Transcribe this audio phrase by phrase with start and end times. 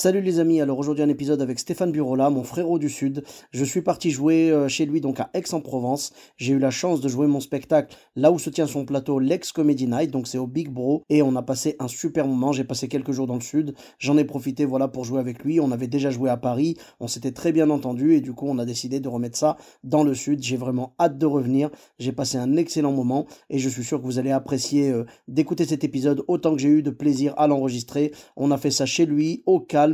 [0.00, 3.24] Salut les amis, alors aujourd'hui un épisode avec Stéphane Burola, mon frérot du Sud.
[3.50, 6.12] Je suis parti jouer euh, chez lui donc à Aix-en-Provence.
[6.36, 9.50] J'ai eu la chance de jouer mon spectacle là où se tient son plateau, l'Ex
[9.50, 11.02] Comedy Night, donc c'est au Big Bro.
[11.10, 13.74] Et on a passé un super moment, j'ai passé quelques jours dans le Sud.
[13.98, 15.58] J'en ai profité voilà pour jouer avec lui.
[15.58, 18.60] On avait déjà joué à Paris, on s'était très bien entendu et du coup on
[18.60, 20.44] a décidé de remettre ça dans le Sud.
[20.44, 21.70] J'ai vraiment hâte de revenir.
[21.98, 25.64] J'ai passé un excellent moment et je suis sûr que vous allez apprécier euh, d'écouter
[25.64, 28.12] cet épisode autant que j'ai eu de plaisir à l'enregistrer.
[28.36, 29.87] On a fait ça chez lui, au calme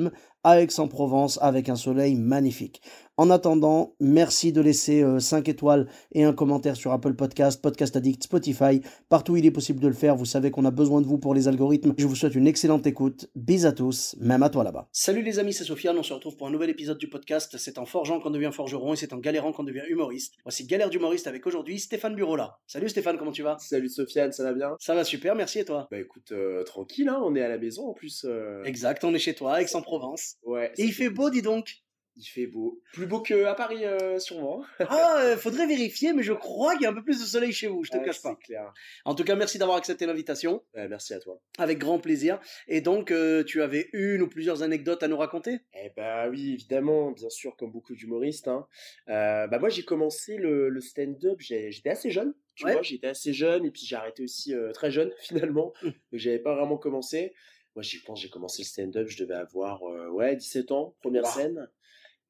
[0.45, 2.83] Aix-en-Provence avec un soleil magnifique.
[3.17, 7.95] En attendant, merci de laisser 5 euh, étoiles et un commentaire sur Apple Podcast, Podcast
[7.95, 10.17] Addict, Spotify, partout où il est possible de le faire.
[10.17, 11.95] Vous savez qu'on a besoin de vous pour les algorithmes.
[11.97, 13.31] Je vous souhaite une excellente écoute.
[13.37, 14.89] Bis à tous, même à toi là-bas.
[14.91, 15.97] Salut les amis, c'est Sofiane.
[15.97, 17.57] On se retrouve pour un nouvel épisode du podcast.
[17.57, 20.35] C'est en forgeant qu'on devient forgeron et c'est en galérant qu'on devient humoriste.
[20.43, 22.59] Voici Galère d'humoriste avec aujourd'hui Stéphane Burola.
[22.67, 23.59] Salut Stéphane, comment tu vas?
[23.61, 24.75] Salut Sofiane, ça va bien?
[24.81, 25.87] Ça va super, merci et toi?
[25.89, 28.25] Bah écoute, euh, tranquille, hein, on est à la maison en plus.
[28.25, 28.65] Euh.
[28.65, 30.35] Exact, on est chez toi, Aix-en-Provence.
[30.43, 30.73] Ouais.
[30.79, 31.84] Et il fait beau, dis donc
[32.17, 32.81] il fait beau.
[32.93, 34.65] Plus beau qu'à Paris, euh, sûrement.
[34.79, 37.53] ah, euh, faudrait vérifier, mais je crois qu'il y a un peu plus de soleil
[37.53, 38.37] chez vous, je te cache pas.
[38.37, 38.73] clair.
[39.05, 40.63] En tout cas, merci d'avoir accepté l'invitation.
[40.75, 41.41] merci à toi.
[41.59, 42.39] Avec grand plaisir.
[42.69, 45.61] Et donc, euh, tu avais une ou plusieurs anecdotes à nous raconter?
[45.75, 48.49] Eh bah oui, évidemment, bien sûr, comme beaucoup d'humoristes.
[48.49, 48.67] Hein.
[49.07, 52.35] bah moi, j'ai commencé le, stand-up, j'étais assez jeune.
[52.55, 55.73] Tu vois, j'étais assez jeune et puis j'ai arrêté aussi très jeune finalement.
[55.83, 55.91] Hum.
[55.91, 57.35] Donc j'avais pas vraiment commencé.
[57.75, 61.69] Moi, j'y pense, j'ai commencé le stand-up, je devais avoir ouais 17 ans, première scène.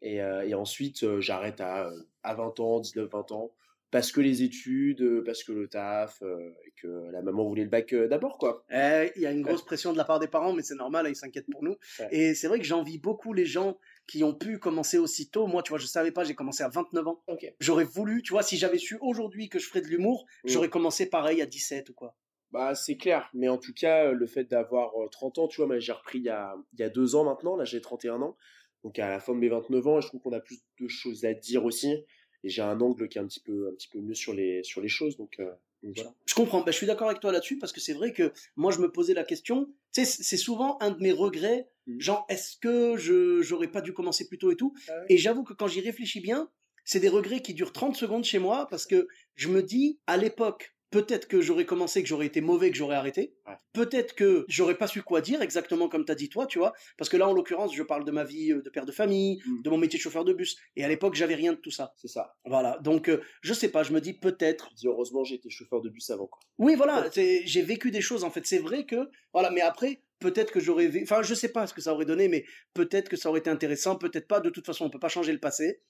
[0.04, 3.52] Euh, et, ensuite, euh, j'arrête à, euh, à 20 ans, 19, 20 ans
[3.90, 6.20] parce que les études, parce que le taf,
[6.66, 8.64] et que la maman voulait le bac d'abord, quoi.
[8.68, 11.06] Eh, il y a une grosse pression de la part des parents, mais c'est normal,
[11.06, 11.76] hein, ils s'inquiètent pour nous.
[12.10, 13.78] Et c'est vrai que j'envie beaucoup les gens
[14.08, 15.46] qui ont pu commencer aussitôt.
[15.46, 17.22] Moi, tu vois, je savais pas, j'ai commencé à 29 ans.
[17.60, 20.48] J'aurais voulu, tu vois, si j'avais su aujourd'hui que je ferais de l'humour, mmh.
[20.48, 22.16] j'aurais commencé pareil à 17 ou quoi.
[22.50, 25.92] Bah, c'est clair, mais en tout cas, le fait d'avoir 30 ans, tu vois, j'ai
[25.92, 28.36] repris il y, a, il y a deux ans maintenant, là j'ai 31 ans,
[28.84, 31.24] donc à la fin de mes 29 ans, je trouve qu'on a plus de choses
[31.24, 32.04] à dire aussi.
[32.44, 34.62] Et j'ai un angle qui est un petit peu, un petit peu mieux sur les,
[34.62, 35.16] sur les choses.
[35.16, 35.50] Donc, euh,
[35.82, 36.14] voilà.
[36.26, 36.60] Je comprends.
[36.60, 38.92] Bah, je suis d'accord avec toi là-dessus parce que c'est vrai que moi, je me
[38.92, 39.66] posais la question.
[39.94, 41.70] Tu sais, c'est souvent un de mes regrets.
[41.86, 42.00] Mmh.
[42.00, 44.74] Genre, est-ce que je j'aurais pas dû commencer plus tôt et tout?
[44.88, 46.50] Ah Et j'avoue que quand j'y réfléchis bien,
[46.84, 50.18] c'est des regrets qui durent 30 secondes chez moi parce que je me dis, à
[50.18, 53.34] l'époque, Peut-être que j'aurais commencé, que j'aurais été mauvais, que j'aurais arrêté.
[53.72, 56.72] Peut-être que j'aurais pas su quoi dire, exactement comme tu as dit toi, tu vois.
[56.96, 59.42] Parce que là, en l'occurrence, je parle de ma vie euh, de père de famille,
[59.44, 59.62] mmh.
[59.62, 60.56] de mon métier de chauffeur de bus.
[60.76, 61.94] Et à l'époque, j'avais rien de tout ça.
[61.96, 62.36] C'est ça.
[62.44, 62.78] Voilà.
[62.84, 64.72] Donc, euh, je sais pas, je me dis peut-être.
[64.76, 66.38] Dis heureusement, été chauffeur de bus avant, quoi.
[66.58, 67.10] Oui, voilà.
[67.12, 68.46] J'ai vécu des choses, en fait.
[68.46, 69.50] C'est vrai que, voilà.
[69.50, 72.46] Mais après, peut-être que j'aurais enfin je sais pas ce que ça aurait donné mais
[72.72, 75.32] peut-être que ça aurait été intéressant peut-être pas de toute façon on peut pas changer
[75.32, 75.80] le passé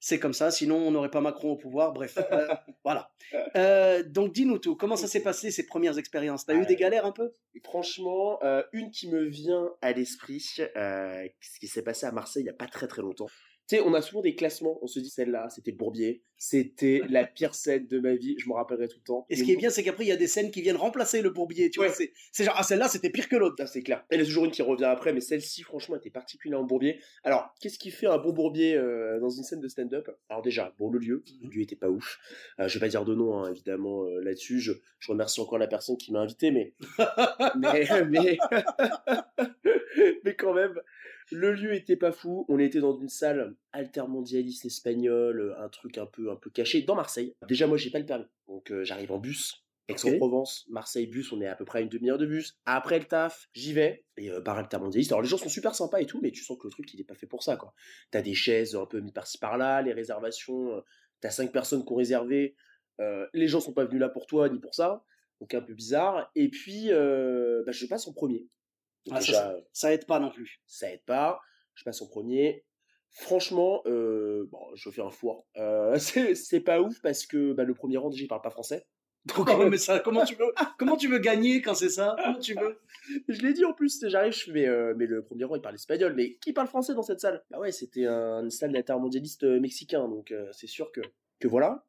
[0.00, 2.48] c'est comme ça sinon on n'aurait pas Macron au pouvoir bref euh,
[2.84, 3.12] voilà.
[3.56, 6.46] Euh, donc dis-nous tout comment ça s'est passé ces premières expériences?
[6.46, 7.34] T'as eu des galères un peu?
[7.62, 11.28] Franchement euh, une qui me vient à l'esprit ce
[11.60, 13.28] qui s'est passé à Marseille il y a pas très très longtemps
[13.70, 14.80] tu sais, on a souvent des classements.
[14.82, 16.24] On se dit, celle-là, c'était Bourbier.
[16.36, 18.34] C'était la pire scène de ma vie.
[18.38, 19.26] Je me rappellerai tout le temps.
[19.30, 21.22] Et ce qui est bien, c'est qu'après, il y a des scènes qui viennent remplacer
[21.22, 21.70] le Bourbier.
[21.70, 23.54] Tu vois, c'est genre, ah, celle-là, c'était pire que l'autre.
[23.60, 24.04] Ah, c'est clair.
[24.10, 26.98] Il y a toujours une qui revient après, mais celle-ci, franchement, était particulièrement Bourbier.
[27.22, 30.10] Alors, qu'est-ce qui fait un bon Bourbier euh, dans une scène de stand-up?
[30.28, 31.22] Alors, déjà, bon, le lieu.
[31.40, 32.18] Le lieu était pas ouf.
[32.58, 34.58] Euh, je vais pas dire de nom, hein, évidemment, euh, là-dessus.
[34.58, 36.74] Je, je, remercie encore la personne qui m'a invité, mais.
[37.56, 37.86] mais.
[38.08, 38.38] mais...
[40.24, 40.74] mais quand même.
[41.30, 42.44] Le lieu était pas fou.
[42.48, 46.82] On était dans une salle altermondialiste espagnole, euh, un truc un peu un peu caché
[46.82, 47.34] dans Marseille.
[47.48, 49.64] Déjà moi j'ai pas le permis, donc euh, j'arrive en bus.
[49.88, 52.56] Aix-en-Provence, Marseille bus, on est à peu près à une demi-heure de bus.
[52.64, 55.10] Après le taf, j'y vais et euh, bar altermondialiste.
[55.10, 57.00] Alors les gens sont super sympas et tout, mais tu sens que le truc il
[57.00, 57.74] est pas fait pour ça quoi.
[58.12, 60.82] T'as des chaises un peu mis par-ci par-là, les réservations,
[61.20, 62.54] t'as cinq personnes qui ont réservé.
[63.32, 65.04] les gens sont pas venus là pour toi ni pour ça,
[65.40, 66.30] donc un peu bizarre.
[66.36, 68.46] Et puis bah, je passe en premier.
[69.10, 69.20] Ah,
[69.72, 70.60] ça, aide pas non plus.
[70.66, 71.40] Ça aide pas.
[71.74, 72.64] Je passe en premier.
[73.10, 75.46] Franchement, euh, bon, je fais un four.
[75.56, 75.98] Euh,
[76.34, 78.86] c'est pas ouf parce que bah, le premier rang, déjà, il parle pas français.
[79.36, 80.46] Donc, ah mais ça, comment tu veux,
[80.78, 82.16] comment tu veux gagner quand c'est ça?
[82.24, 82.80] Comment tu veux?
[83.28, 85.60] Je l'ai dit en plus, j'arrive, je fais, mais, euh, mais le premier rang, il
[85.60, 86.14] parle espagnol.
[86.14, 87.44] Mais qui parle français dans cette salle?
[87.50, 91.02] Bah ouais, c'était un, une salle d'intermondialiste mexicain, donc c'est sûr que,
[91.38, 91.84] que voilà.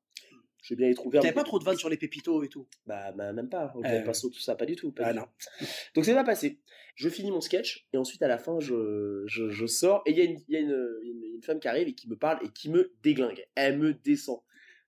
[0.61, 1.21] Je vais bien être ouvert.
[1.21, 2.67] T'avais pas trop de vannes sur les pépitos et tout?
[2.85, 3.73] Bah, bah, même pas.
[3.75, 4.91] On Euh, pas tout ça, pas du tout.
[4.91, 5.25] pas Ah du non.
[5.59, 5.65] tout.
[5.95, 6.59] Donc c'est pas passé.
[6.95, 10.17] Je finis mon sketch et ensuite à la fin je, je, je sors et il
[10.17, 12.45] y a, une, y a une, une, une femme qui arrive et qui me parle
[12.45, 13.43] et qui me déglingue.
[13.55, 14.39] Elle me descend.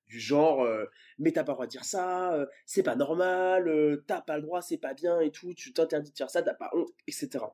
[0.06, 0.86] Du genre, euh,
[1.18, 4.36] mais t'as pas le droit de dire ça, euh, c'est pas normal, euh, t'as pas
[4.36, 6.90] le droit, c'est pas bien et tout, tu t'interdis de faire ça, t'as pas honte,
[7.08, 7.46] etc.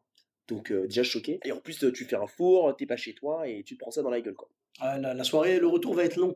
[0.47, 1.39] Donc euh, déjà choqué.
[1.45, 3.91] Et en plus tu fais un four, t'es pas chez toi et tu te prends
[3.91, 4.49] ça dans la gueule quoi.
[4.79, 6.35] Ah, la, la soirée, le retour va être long.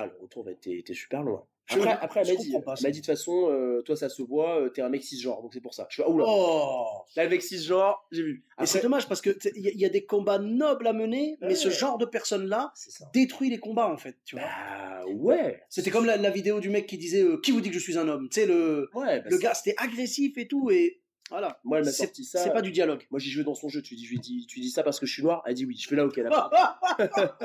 [0.00, 1.44] Ah le retour va être t'es t'es super loin.
[1.70, 4.58] Je- Après, après elle m'a dit, elle de toute façon, euh, toi ça se voit,
[4.58, 5.86] euh, t'es un mec cisgenre, donc c'est pour ça.
[5.90, 6.24] Je ah oula.
[6.26, 8.44] Oh Là, avec cisgenre, j'ai vu.
[8.62, 11.36] Et c'est dommage parce que il y, a- y a des combats nobles à mener,
[11.42, 13.10] mais ce genre de personnes-là c'est ça.
[13.12, 14.16] détruit les combats en fait.
[14.24, 14.46] Tu vois.
[14.46, 15.60] Bah ouais.
[15.68, 17.80] C'était comme la, la vidéo du mec qui disait euh, Qui vous dit que je
[17.80, 18.28] suis un homme?
[18.30, 21.60] Tu sais, le, Ouais, bah, le gars, c'était agressif et tout, et voilà.
[21.64, 22.42] Moi, elle m'a sorti ça.
[22.42, 23.06] C'est pas du dialogue.
[23.10, 23.82] Moi, j'ai joué dans son jeu.
[23.82, 25.42] Tu dis, je lui dis, tu dis ça parce que je suis noir.
[25.46, 25.76] Elle dit oui.
[25.78, 26.18] Je fais là, ok.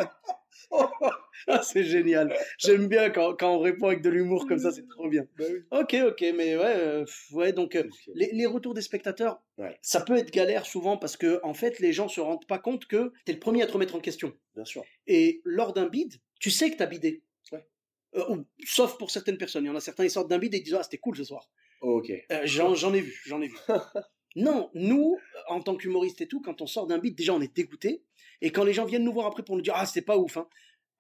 [1.48, 2.34] Ah, c'est génial.
[2.58, 5.24] J'aime bien quand, quand on répond avec de l'humour comme ça, c'est trop bien.
[5.38, 5.60] Bah oui.
[5.72, 7.84] Ok, ok, mais ouais, euh, ouais donc euh,
[8.16, 9.78] les, les retours des spectateurs, Ouais.
[9.82, 12.86] ça peut être galère souvent parce que en fait les gens se rendent pas compte
[12.88, 14.34] que t'es le premier à te remettre en question.
[14.56, 14.84] Bien sûr.
[15.06, 17.24] Et lors d'un bid, tu sais que t'as bidé.
[17.52, 17.68] Ouais.
[18.16, 19.66] Euh, ou- sauf pour certaines personnes.
[19.66, 21.18] Il y en a certains, ils sortent d'un bid et ils disent Ah, c'était cool
[21.18, 21.50] ce soir.
[21.84, 22.12] Ok.
[22.32, 23.58] Euh, j'en, j'en ai vu, j'en ai vu.
[24.36, 27.56] non, nous, en tant qu'humoristes et tout, quand on sort d'un bid, déjà on est
[27.56, 28.04] dégoûté.
[28.42, 30.38] Et quand les gens viennent nous voir après pour nous dire Ah, c'était pas ouf,
[30.38, 30.48] hein.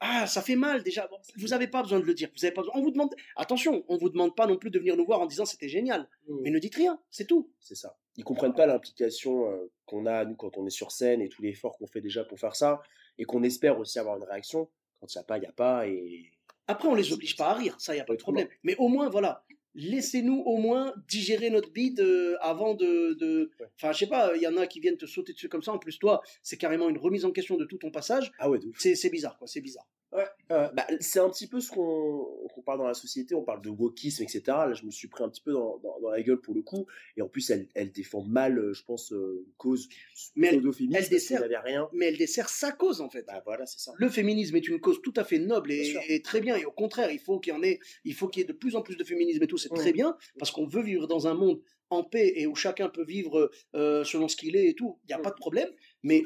[0.05, 1.09] Ah, ça fait mal déjà.
[1.37, 2.29] Vous n'avez pas besoin de le dire.
[2.35, 2.73] Vous avez pas besoin.
[2.75, 3.15] On vous demande.
[3.37, 6.09] Attention, on vous demande pas non plus de venir nous voir en disant c'était génial.
[6.41, 7.49] Mais ne dites rien, c'est tout.
[7.61, 7.95] C'est ça.
[8.17, 11.41] Ils comprennent pas l'implication euh, qu'on a, nous, quand on est sur scène et tout
[11.41, 12.81] l'effort qu'on fait déjà pour faire ça.
[13.17, 14.69] Et qu'on espère aussi avoir une réaction.
[14.99, 15.87] Quand il n'y a pas, il n'y a pas.
[15.87, 16.31] Et
[16.67, 18.49] Après, on les oblige pas à rire, ça, y a pas de problème.
[18.63, 23.51] Mais au moins, voilà, laissez-nous au moins digérer notre bide euh, avant de, de...
[23.59, 23.67] Ouais.
[23.75, 25.73] Enfin, je sais pas, il y en a qui viennent te sauter dessus comme ça.
[25.73, 28.31] En plus, toi, c'est carrément une remise en question de tout ton passage.
[28.39, 29.87] ah ouais, c'est bizarre, quoi, c'est bizarre.
[30.13, 30.25] Ouais.
[30.51, 33.33] Euh, bah, c'est un petit peu ce qu'on parle dans la société.
[33.33, 34.41] On parle de wokisme, etc.
[34.47, 36.61] Là, je me suis pris un petit peu dans, dans, dans la gueule pour le
[36.61, 36.85] coup.
[37.17, 39.89] Et en plus, elle, elle défend mal, euh, je pense, euh, une cause
[40.35, 41.89] Mais elle- elle dessert- rien.
[41.93, 43.23] Mais elle dessert sa cause, en fait.
[43.25, 43.93] Bah voilà, c'est ça.
[43.97, 46.55] Le féminisme est une cause tout à fait noble et, très bien.
[46.57, 48.53] Et au contraire, il faut qu'il y en ait, il faut qu'il y ait de
[48.53, 49.57] plus en plus de féminisme et tout.
[49.57, 49.75] C'est Mm.
[49.77, 51.59] très bien parce qu'on veut vivre dans un monde
[51.89, 54.99] en paix et où chacun peut vivre euh, selon ce qu'il est et tout.
[55.03, 55.23] Il n'y a Mm.
[55.23, 55.69] pas de problème.
[56.03, 56.21] Mais.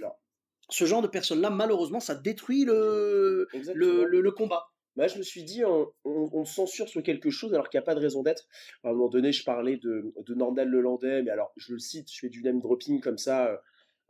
[0.69, 3.85] Ce genre de personnes-là, malheureusement, ça détruit le, Exactement.
[3.85, 4.69] le, le, le combat.
[4.95, 7.83] Bah, je me suis dit, on, on, on censure sur quelque chose alors qu'il n'y
[7.83, 8.47] a pas de raison d'être.
[8.83, 12.11] À un moment donné, je parlais de, de Nordal Lelandais, mais alors je le cite,
[12.11, 13.57] je fais du name dropping comme ça euh,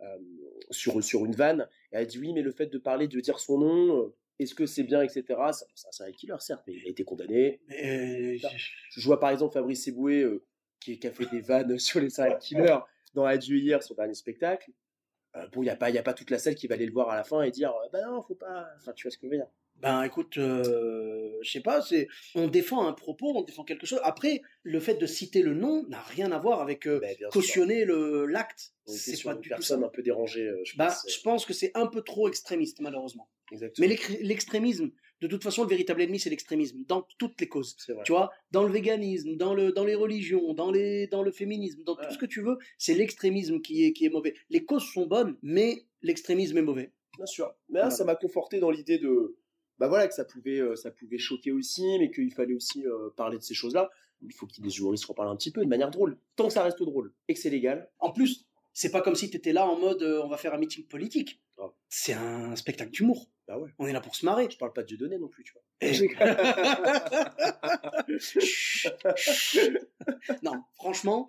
[0.02, 0.18] euh,
[0.72, 1.68] sur, sur une vanne.
[1.92, 4.56] Et elle dit oui, mais le fait de parler, de dire son nom, euh, est-ce
[4.56, 5.24] que c'est bien, etc.
[5.28, 7.60] Ça, ça, c'est un killer, certes, mais il a été condamné.
[7.68, 10.44] Mais, Je vois par exemple Fabrice Eboué euh,
[10.80, 12.78] qui, qui a fait des vannes sur les serial killers
[13.14, 14.72] dans Adieu hier, son dernier spectacle.
[15.38, 16.86] Euh, bon, il n'y a, pas- y a pas toute la salle qui va aller
[16.86, 18.68] le voir à la fin et dire euh, bah non, faut pas.
[18.78, 19.48] Enfin, tu vois ce que je veux dire.
[19.80, 24.00] Ben écoute, euh, je sais pas, c'est on défend un propos, on défend quelque chose.
[24.04, 27.30] Après, le fait de citer le nom n'a rien à voir avec euh, sûr.
[27.30, 28.74] cautionner le l'acte.
[28.88, 31.06] C'est pas une du tout personne un peu dérangée, je Bah, pense.
[31.08, 33.30] je pense que c'est un peu trop extrémiste malheureusement.
[33.52, 33.86] Exactement.
[33.88, 34.90] Mais l'ex- l'extrémisme,
[35.22, 37.76] de toute façon, le véritable ennemi, c'est l'extrémisme dans toutes les causes.
[38.06, 41.84] Tu vois, dans le véganisme, dans le dans les religions, dans les dans le féminisme,
[41.84, 42.04] dans Ouais.
[42.08, 44.36] tout ce que tu veux, c'est l'extrémisme qui est qui est mauvais.
[44.50, 46.92] Les causes sont bonnes, mais l'extrémisme est mauvais.
[47.18, 47.48] Bien sûr.
[47.70, 47.96] Mais là, Voilà.
[47.96, 49.38] ça m'a conforté dans l'idée de,
[49.80, 53.10] bah voilà, que ça pouvait, euh, ça pouvait choquer aussi, mais qu'il fallait aussi euh,
[53.16, 53.90] parler de ces choses-là.
[54.22, 55.90] Il faut qu'il y ait des humoristes qui en parlent un petit peu de manière
[55.92, 56.18] drôle.
[56.36, 57.90] Tant que ça reste drôle et que c'est légal.
[58.00, 60.54] En plus, c'est pas comme si tu étais là en mode euh, on va faire
[60.54, 61.42] un meeting politique.
[61.60, 61.72] Ah.
[61.90, 63.30] C'est un spectacle d'humour.
[63.48, 63.70] Bah ouais.
[63.80, 64.48] On est là pour se marrer.
[64.52, 65.62] Je parle pas de Dieu donné non plus, tu vois.
[65.82, 65.94] Et-
[68.20, 69.78] Chut, chut.
[70.44, 71.28] non, franchement,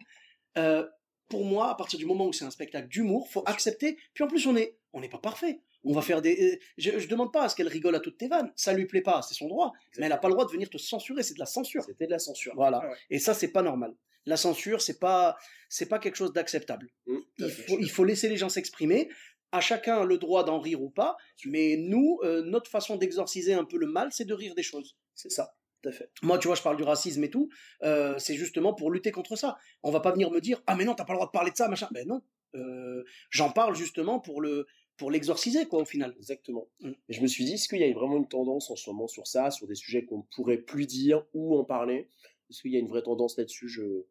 [0.57, 0.87] euh,
[1.29, 3.99] pour moi, à partir du moment où c'est un spectacle d'humour, faut accepter.
[4.15, 5.61] Puis en plus, on est, on n'est pas parfait.
[5.85, 6.55] On va faire des.
[6.55, 8.53] euh, Je, je demande pas à ce qu'elle rigole à toutes tes vannes.
[8.57, 9.73] Ça lui plaît pas, c'est son droit.
[9.99, 11.23] Mais elle a pas le droit de venir te censurer.
[11.23, 11.85] C'est de la censure.
[11.85, 12.53] C'était de la censure.
[12.57, 12.81] Voilà.
[12.83, 12.97] Ah ouais.
[13.11, 13.95] Et ça, c'est pas normal.
[14.27, 15.37] La censure, c'est pas,
[15.69, 16.91] c'est pas quelque chose d'acceptable.
[17.07, 19.09] Mmh, à Il faut, il faut laisser les gens s'exprimer.
[19.53, 21.17] À chacun le droit d'en rire ou pas.
[21.47, 24.97] Mais nous, euh, notre façon d'exorciser un peu le mal, c'est de rire des choses.
[25.15, 25.55] C'est ça.
[25.83, 26.11] Tout à fait.
[26.23, 27.49] Moi, tu vois, je parle du racisme et tout.
[27.83, 29.57] euh, c'est justement pour lutter contre ça.
[29.83, 31.51] On va pas venir me dire ah mais non, t'as pas le droit de parler
[31.53, 31.89] de ça, machin.
[31.93, 32.21] Ben non.
[32.55, 36.15] Euh, J'en parle justement pour le pour l'exorciser quoi au final.
[36.19, 36.69] Exactement.
[36.81, 36.91] Mm.
[37.09, 39.07] Et je me suis dit, est-ce qu'il y a vraiment une tendance en ce moment
[39.07, 42.09] sur ça, sur des sujets qu'on ne pourrait plus dire ou en parler?
[42.51, 43.69] Est-ce qu'il y a une vraie tendance là-dessus?
[43.69, 44.05] Je,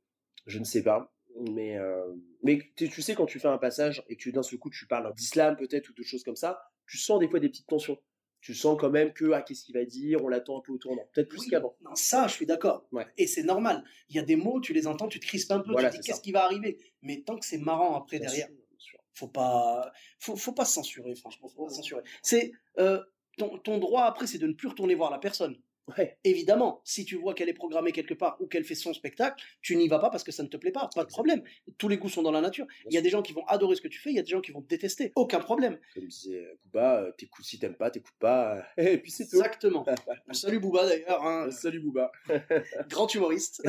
[0.46, 1.13] je ne sais pas.
[1.39, 2.13] Mais, euh,
[2.44, 4.88] mais tu, sais, quand tu fais un passage et que tu- d'un seul coup tu
[4.88, 7.98] parles d'islam peut-être ou de choses comme ça, tu sens des fois des petites tensions.
[8.39, 10.24] Tu sens quand même que, ah, qu'est-ce qu'il va dire?
[10.24, 11.03] On l'attend un peu au tournant.
[11.13, 11.75] Peut-être plus Oui, qu'avant.
[11.82, 12.88] Non, ça, je suis d'accord.
[12.91, 13.06] Ouais.
[13.17, 13.84] Et c'est normal.
[14.10, 15.98] Il y a des mots, tu les entends, tu te crispes un peu, Voilà, tu
[15.98, 16.79] te dis qu'est-ce qui va arriver?
[17.01, 21.15] Mais tant que c'est marrant après Bien derrière, sûr, faut pas, faut, faut pas censurer,
[21.15, 22.03] franchement, faut pas censurer.
[22.22, 23.03] C'est euh,
[23.38, 25.60] ton, ton droit après, c'est de ne plus retourner voir la personne.
[25.98, 26.17] Ouais.
[26.25, 29.75] Évidemment, si tu vois qu'elle est programmée quelque part ou qu'elle fait son spectacle, tu
[29.77, 30.89] n'y vas pas parce que ça ne te plaît pas.
[30.94, 31.41] Pas de problème.
[31.77, 32.67] Tous les goûts sont dans la nature.
[32.89, 34.24] Il y a des gens qui vont adorer ce que tu fais, il y a
[34.24, 35.13] des gens qui vont te détester.
[35.15, 35.79] Aucun problème.
[35.94, 38.58] Comme disait euh, Booba, euh, t'écoutes si t'aimes pas, t'écoutes pas.
[38.58, 39.38] euh, Et puis c'est tout.
[39.38, 39.86] Exactement.
[40.32, 42.12] Salut Booba d'ailleurs, hein, Salut Booba.
[42.89, 43.63] grand humoriste.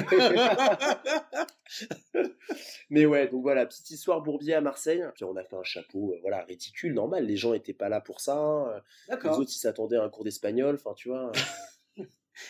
[2.90, 5.04] Mais ouais, donc voilà, petite histoire Bourbier à Marseille.
[5.14, 7.26] Puis on a fait un chapeau, euh, voilà, réticule, normal.
[7.26, 8.36] Les gens étaient pas là pour ça.
[8.36, 8.82] hein.
[9.08, 10.74] Les autres, ils s'attendaient à un cours d'espagnol.
[10.74, 11.30] Enfin, tu vois.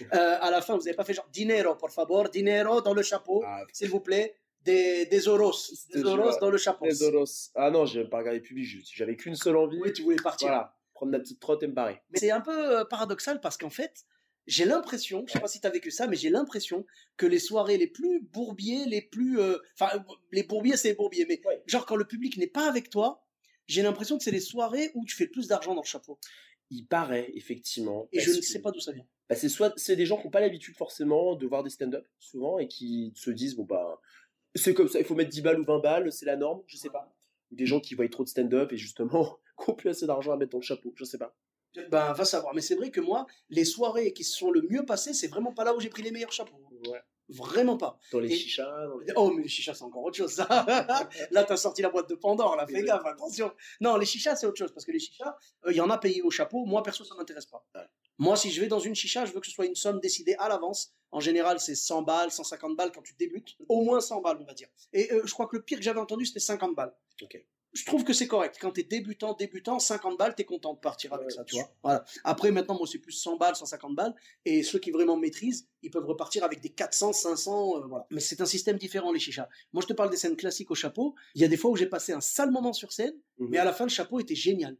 [0.02, 0.06] Euh,
[0.40, 3.42] à la fin, vous n'avez pas fait genre dinero, por favor, dinero dans le chapeau,
[3.46, 4.36] Ah, s'il vous plaît.
[4.64, 5.54] Des, des oros,
[5.94, 6.84] des oros dans le chapeau.
[6.84, 7.50] les Olos.
[7.54, 8.66] Ah non, j'ai pas regardé public.
[8.92, 9.78] J'avais qu'une seule envie.
[9.80, 10.48] Oui, tu voulais partir.
[10.48, 12.02] Voilà, prendre ma petite trotte et me barrer.
[12.10, 14.04] Mais c'est un peu euh, paradoxal parce qu'en fait,
[14.46, 16.84] j'ai l'impression, je sais pas si tu as vécu ça, mais j'ai l'impression
[17.16, 19.38] que les soirées les plus bourbiers, les plus.
[19.40, 20.00] euh, Enfin, euh,
[20.32, 21.62] les bourbiers, c'est les bourbiers, mais Ouais.
[21.66, 23.24] genre quand le public n'est pas avec toi,
[23.68, 26.18] j'ai l'impression que c'est les soirées où tu fais le plus d'argent dans le chapeau.
[26.70, 28.08] Il paraît, effectivement.
[28.12, 29.06] Et je ne sais pas d'où ça vient.
[29.28, 32.06] Bah, c'est soit c'est des gens qui n'ont pas l'habitude forcément de voir des stand-up
[32.18, 34.00] souvent et qui se disent bon bah
[34.54, 36.76] c'est comme ça il faut mettre 10 balles ou 20 balles c'est la norme je
[36.76, 37.14] sais pas
[37.50, 40.32] ou des gens qui voient trop de stand-up et justement qui ont plus assez d'argent
[40.32, 41.36] à mettre dans le chapeau je sais pas
[41.90, 42.54] Ben, va savoir.
[42.54, 45.52] Mais c'est vrai que moi, les soirées qui se sont le mieux passées, c'est vraiment
[45.52, 46.56] pas là où j'ai pris les meilleurs chapeaux.
[47.30, 47.98] Vraiment pas.
[48.12, 50.32] dans les Et- chichas dans les- Oh, mais les chichas, c'est encore autre chose.
[50.32, 50.46] ça.
[51.30, 53.52] là, t'as sorti la boîte de Pandore, là, fais gaffe, attention.
[53.80, 55.98] Non, les chichas, c'est autre chose, parce que les chichas, euh, il y en a
[55.98, 56.64] payé au chapeau.
[56.64, 57.64] Moi, perso, ça m'intéresse pas.
[57.74, 57.82] Ouais.
[58.18, 60.34] Moi, si je vais dans une chicha, je veux que ce soit une somme décidée
[60.38, 60.92] à l'avance.
[61.10, 63.56] En général, c'est 100 balles, 150 balles quand tu débutes.
[63.68, 64.68] Au moins 100 balles, on va dire.
[64.92, 66.94] Et euh, je crois que le pire que j'avais entendu, c'était 50 balles.
[67.22, 67.44] Ok.
[67.74, 68.56] Je trouve que c'est correct.
[68.60, 71.70] Quand t'es débutant, débutant, 50 balles, t'es content de partir avec Ouais, ça, tu vois.
[71.82, 72.04] Voilà.
[72.24, 74.14] Après, maintenant, moi, c'est plus 100 balles, 150 balles.
[74.46, 78.06] Et ceux qui vraiment maîtrisent, ils peuvent repartir avec des 400, 500, euh, voilà.
[78.10, 79.48] Mais c'est un système différent, les chichas.
[79.72, 81.14] Moi, je te parle des scènes classiques au chapeau.
[81.34, 83.48] Il y a des fois où j'ai passé un sale moment sur scène, Mhm.
[83.50, 84.76] mais à la fin, le chapeau était génial.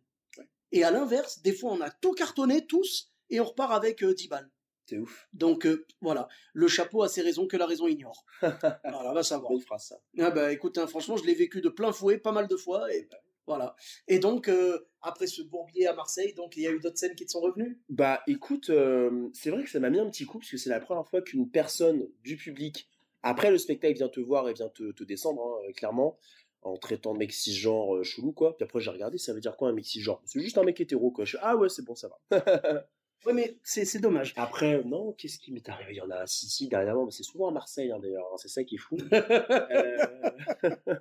[0.72, 4.14] Et à l'inverse, des fois, on a tout cartonné, tous, et on repart avec euh,
[4.14, 4.50] 10 balles.
[4.88, 6.28] C'est ouf Donc, euh, voilà.
[6.52, 8.24] Le chapeau a ses raisons que la raison ignore.
[8.40, 9.52] voilà, va savoir.
[9.52, 12.32] bonne phrase ça Ah bah écoute, hein, franchement, je l'ai vécu de plein fouet, pas
[12.32, 13.76] mal de fois, et bah, voilà.
[14.08, 17.14] Et donc, euh, après ce bourbier à Marseille, donc il y a eu d'autres scènes
[17.14, 17.80] qui te sont revenues?
[17.88, 20.70] Bah écoute euh, c'est vrai que ça m'a mis un petit coup parce que c'est
[20.70, 22.88] la première fois qu'une personne du public
[23.22, 26.18] après le spectacle vient te voir et vient te, te descendre hein, clairement
[26.62, 29.56] en traitant de mec cisgenre euh, chelou quoi puis après j'ai regardé ça veut dire
[29.56, 30.20] quoi un mec cisgenre?
[30.24, 32.86] C'est juste un mec hétéro quoi je fais, ah ouais c'est bon ça va
[33.26, 34.32] Oui, mais c'est c'est dommage.
[34.36, 35.92] Après, non, qu'est-ce qui m'est arrivé?
[35.94, 38.36] Il y en a un si, dernièrement, mais c'est souvent à Marseille hein, d'ailleurs, hein,
[38.36, 38.96] c'est ça qui est fou.
[39.12, 40.06] Euh,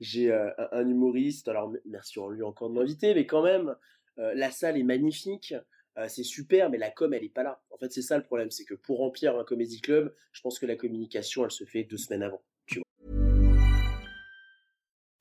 [0.00, 3.74] J'ai euh, un, humoriste, alors merci en lui encore de m'inviter, mais quand même,
[4.18, 5.54] euh, la salle est magnifique,
[5.98, 7.62] euh, c'est super, mais la com, elle est pas là.
[7.70, 10.58] En fait, c'est ça le problème, c'est que pour remplir un comédie club, je pense
[10.58, 12.42] que la communication, elle se fait deux semaines avant.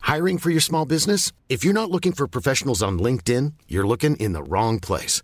[0.05, 1.31] Hiring for your small business?
[1.49, 5.23] If you're not looking for professionals on LinkedIn, you're looking in the wrong place.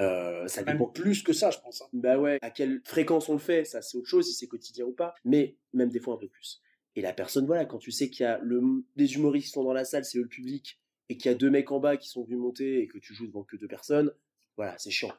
[0.00, 1.82] Euh, ça même dépend plus que ça, je pense.
[1.82, 1.86] hein.
[1.92, 4.84] Bah ouais, à quelle fréquence on le fait, ça c'est autre chose, si c'est quotidien
[4.86, 6.60] ou pas, mais même des fois un peu plus.
[6.96, 9.64] Et la personne, voilà, quand tu sais qu'il y a le, des humoristes qui sont
[9.64, 12.08] dans la salle, c'est le public, et qu'il y a deux mecs en bas qui
[12.08, 14.12] sont venus monter et que tu joues devant que deux personnes,
[14.56, 15.12] voilà, c'est chiant.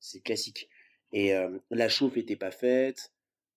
[0.00, 0.68] C'est classique.
[1.12, 3.12] Et euh, la chauffe était pas faite,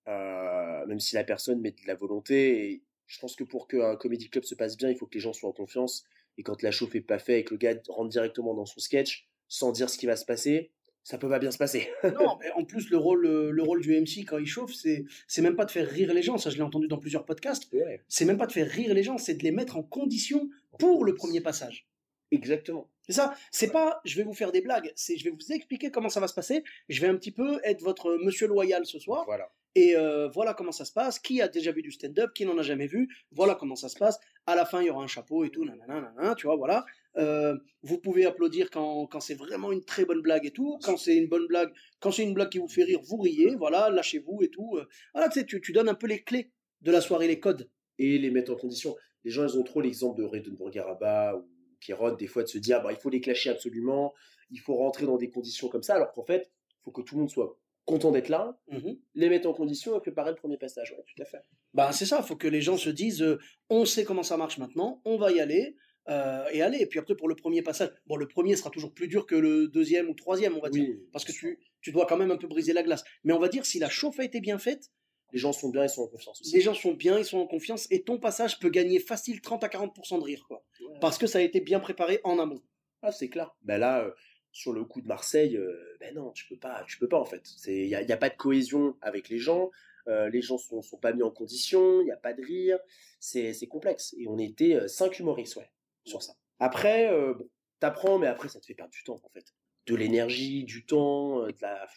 [0.07, 3.95] euh, même si la personne met de la volonté, et je pense que pour qu'un
[3.95, 6.05] comédie club se passe bien, il faut que les gens soient en confiance,
[6.37, 8.79] et quand la chauffe est pas faite et que le gars rentre directement dans son
[8.79, 10.72] sketch, sans dire ce qui va se passer,
[11.03, 11.89] ça peut pas bien se passer.
[12.03, 15.03] non, mais en plus, le rôle, euh, le rôle du MC quand il chauffe, c'est
[15.27, 16.38] c'est même pas de faire rire les gens.
[16.38, 17.72] Ça, je l'ai entendu dans plusieurs podcasts.
[17.74, 18.01] Ouais.
[18.08, 21.03] C'est même pas de faire rire les gens, c'est de les mettre en condition pour
[21.03, 21.86] le premier passage.
[22.31, 22.89] Exactement.
[23.05, 23.34] C'est ça.
[23.51, 24.93] C'est pas, je vais vous faire des blagues.
[24.96, 26.63] C'est, je vais vous expliquer comment ça va se passer.
[26.88, 29.25] Je vais un petit peu être votre monsieur loyal ce soir.
[29.25, 29.51] Voilà.
[29.75, 31.20] Et euh, voilà comment ça se passe.
[31.20, 32.31] Qui a déjà vu du stand-up?
[32.34, 33.10] Qui n'en a jamais vu?
[33.31, 34.17] Voilà comment ça se passe.
[34.46, 35.65] À la fin, il y aura un chapeau et tout.
[35.65, 36.86] Nanana, nanana, tu vois, voilà.
[37.18, 40.77] Euh, vous pouvez applaudir quand, quand c'est vraiment une très bonne blague et tout.
[40.84, 43.56] Quand c'est une bonne blague, quand c'est une blague qui vous fait rire, vous riez.
[43.56, 44.77] Voilà, lâchez-vous et tout.
[44.77, 46.51] Euh, Voilà, tu sais, tu, tu donnes un peu les clés
[46.82, 47.70] de la soirée, les codes.
[48.00, 48.96] Et les mettre en condition.
[49.24, 51.48] Les gens, ils ont trop l'exemple de Redenburg Araba ou
[51.80, 54.13] Kéron, des fois, de se dire, bah, il faut les clasher absolument,
[54.50, 57.15] il faut rentrer dans des conditions comme ça, alors qu'en fait, il faut que tout
[57.15, 58.98] le monde soit content d'être là, Mhm.
[59.15, 60.91] les mettre en condition et préparer le premier passage.
[60.91, 61.41] Ouais, tout à fait.
[61.74, 63.39] Bah, c'est ça, il faut que les gens se disent euh,
[63.70, 65.75] on sait comment ça marche maintenant, on va y aller,
[66.10, 66.79] euh, et aller.
[66.79, 69.36] Et puis après, pour le premier passage, bon, le premier sera toujours plus dur que
[69.36, 72.38] le deuxième ou troisième, on va dire, parce que tu, tu dois quand même un
[72.38, 73.03] peu briser la glace.
[73.24, 74.89] Mais on va dire, si la chauffe a été bien faite,
[75.34, 76.53] Les gens sont bien, ils sont en confiance aussi.
[76.55, 79.63] Les gens sont bien, ils sont en confiance, et ton passage peut gagner facile 30
[79.63, 80.65] à 40% de rire, quoi.
[81.00, 82.62] Parce que ça a été bien préparé en amont.
[83.01, 83.55] Ah, c'est clair.
[83.62, 84.12] Ben là, euh,
[84.51, 87.24] sur le coup de Marseille, euh, ben non, tu peux pas, tu peux pas en
[87.25, 87.43] fait.
[87.67, 89.70] Il n'y a, y a pas de cohésion avec les gens.
[90.08, 92.77] euh, les gens sont, sont pas mis en condition, il n'y a pas de rire,
[93.20, 94.13] c'est c'est complexe.
[94.20, 95.70] Et on était euh, cinq humoristes, ouais,
[96.05, 96.34] sur ça.
[96.60, 99.46] Après, euh, bon, t'apprends, mais après ça te fait perdre du temps en fait,
[99.88, 101.88] de l'énergie, du temps, euh, de la,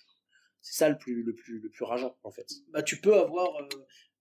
[0.60, 2.48] c'est ça le plus le plus le plus rageant en fait.
[2.68, 3.68] Bah, tu peux avoir, euh,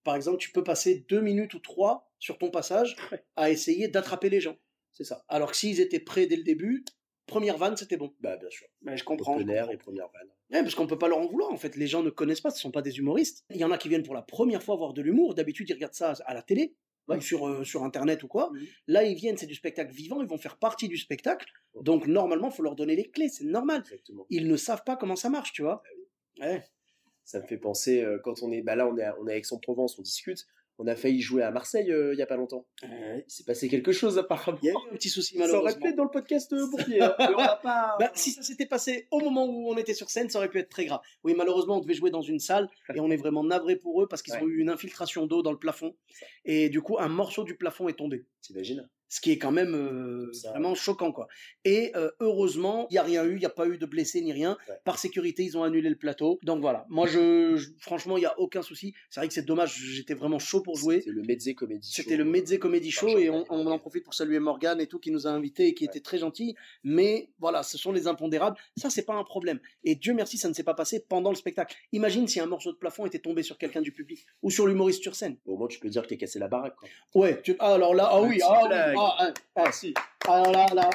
[0.03, 2.95] par exemple, tu peux passer deux minutes ou trois sur ton passage
[3.35, 4.57] à essayer d'attraper les gens.
[4.93, 5.23] C'est ça.
[5.27, 6.85] Alors que s'ils étaient prêts dès le début,
[7.25, 8.13] première vanne, c'était bon.
[8.19, 8.67] Bah bien sûr.
[8.81, 9.35] Mais je comprends.
[9.35, 10.29] Open air et première vanne.
[10.51, 11.51] Ouais, parce qu'on peut pas leur en vouloir.
[11.51, 13.43] En fait, les gens ne connaissent pas, ce sont pas des humoristes.
[13.49, 15.33] Il y en a qui viennent pour la première fois voir de l'humour.
[15.33, 16.75] D'habitude, ils regardent ça à la télé.
[17.07, 17.17] Ouais.
[17.17, 18.49] ou sur, euh, sur internet ou quoi.
[18.53, 18.65] Mhm.
[18.87, 21.45] Là, ils viennent, c'est du spectacle vivant, ils vont faire partie du spectacle.
[21.81, 23.81] Donc, normalement, faut leur donner les clés, c'est normal.
[23.81, 24.25] Exactement.
[24.29, 25.83] Ils ne savent pas comment ça marche, tu vois.
[26.39, 26.63] Ouais.
[27.25, 29.33] Ça me fait penser euh, quand on est, bah là on est à, on est
[29.33, 30.45] à Aix-en-Provence, on discute.
[30.79, 32.65] On a failli jouer à Marseille euh, il y a pas longtemps.
[32.81, 34.57] Il s'est passé quelque chose apparemment.
[34.63, 35.81] Il y a eu un petit souci, Ça aurait malheureusement.
[35.81, 37.01] pu être dans le podcast euh, Bourbier.
[37.01, 37.95] hein, mais on va pas.
[37.99, 40.57] Bah, si ça s'était passé au moment où on était sur scène, ça aurait pu
[40.59, 40.99] être très grave.
[41.23, 44.07] Oui, malheureusement, on devait jouer dans une salle et on est vraiment navré pour eux
[44.07, 45.95] parce qu'ils ont eu une infiltration d'eau dans le plafond.
[46.45, 48.25] Et du coup, un morceau du plafond est tombé.
[48.41, 48.89] T'imagines?
[49.13, 50.49] Ce qui est quand même euh, Ça.
[50.49, 51.27] vraiment choquant, quoi.
[51.65, 54.21] Et euh, heureusement, il n'y a rien eu, il n'y a pas eu de blessés
[54.21, 54.57] ni rien.
[54.67, 54.73] Ouais.
[54.85, 56.39] Par sécurité, ils ont annulé le plateau.
[56.41, 58.95] Donc voilà, moi, je, je- franchement, il n'y a aucun souci.
[59.11, 61.01] C'est vrai que c'est dommage, j'étais vraiment chaud pour jouer.
[61.01, 62.01] C'était le Mezzé Comedy Show.
[62.01, 65.11] C'était le Mezzé Comedy Show et on, en profite pour saluer Morgane et tout qui
[65.11, 66.55] nous a invités et qui était très gentil.
[66.83, 68.57] Mais voilà, ce sont les impondérables.
[68.77, 69.59] Ça, c'est pas un problème.
[69.83, 71.75] Et Dieu merci, ça ne s'est pas passé pendant le spectacle.
[71.91, 75.03] Imagine si un morceau de plafond était tombé sur quelqu'un du public ou sur l'humoriste
[75.03, 75.37] sur scène.
[75.45, 76.75] Au moins tu peux dire que t'es cassé la baraque.
[76.77, 76.89] Quoi.
[77.13, 77.55] Ouais, tu...
[77.59, 78.95] ah, alors là, ah oui, ah, oui, blague.
[79.03, 79.93] Ah, ah, ah, si.
[80.27, 80.89] Alors là, là,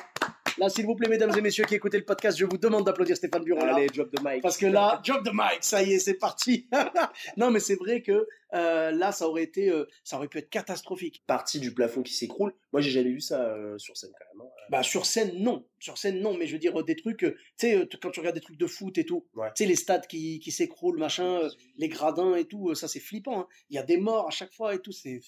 [0.58, 3.16] là, s'il vous plaît, mesdames et messieurs qui écoutez le podcast, je vous demande d'applaudir
[3.16, 3.60] Stéphane Bureau.
[3.62, 4.42] Allez, drop the mic.
[4.42, 6.68] Parce que là, drop the mic, ça y est, c'est parti.
[7.36, 10.48] non, mais c'est vrai que euh, là, ça aurait été, euh, ça aurait pu être
[10.48, 11.22] catastrophique.
[11.26, 12.54] partie du plafond qui s'écroule.
[12.72, 14.46] Moi j'ai jamais vu ça euh, sur scène quand même.
[14.46, 14.50] hein.
[14.70, 17.86] Bah sur scène non, sur scène non, mais je veux dire des trucs, tu sais
[18.00, 19.48] quand tu regardes des trucs de foot et tout, Ouais.
[19.54, 21.40] tu sais les stades qui, qui s'écroulent machin,
[21.76, 23.40] les gradins et tout, ça c'est flippant.
[23.40, 23.46] hein.
[23.70, 25.20] Il y a des morts à chaque fois et tout, c'est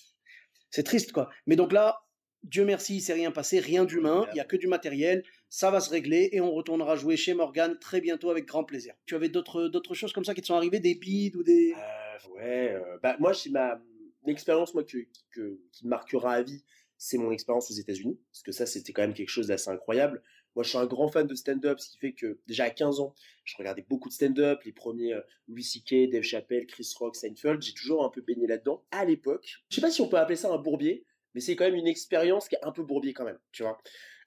[0.70, 1.28] c'est triste quoi.
[1.46, 2.02] Mais donc là,
[2.42, 5.70] Dieu merci, il s'est rien passé, rien d'humain, il y a que du matériel, ça
[5.70, 8.94] va se régler et on retournera jouer chez Morgan très bientôt avec grand plaisir.
[9.04, 12.34] Tu avais d'autres choses comme ça qui te sont arrivées, des bides ou des Euh,
[12.34, 13.80] ouais, euh, bah moi c'est ma
[14.24, 14.98] l'expérience moi que,
[15.32, 16.64] que qui me marquera à vie,
[16.96, 20.22] c'est mon expérience aux États-Unis parce que ça c'était quand même quelque chose d'assez incroyable.
[20.56, 23.00] Moi je suis un grand fan de stand-up, ce qui fait que déjà à 15
[23.00, 27.16] ans, je regardais beaucoup de stand-up, les premiers euh, Louis C.K., Dave Chappelle, Chris Rock,
[27.16, 28.84] Seinfeld, j'ai toujours un peu baigné là-dedans.
[28.90, 31.64] À l'époque, je sais pas si on peut appeler ça un bourbier, mais c'est quand
[31.64, 33.78] même une expérience qui est un peu bourbier quand même, tu vois.